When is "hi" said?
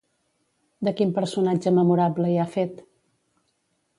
2.31-2.41